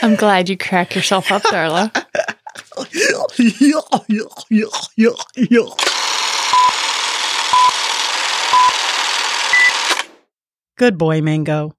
[0.00, 1.92] I'm glad you crack yourself up, Darla.
[10.78, 11.76] Good boy, Mango.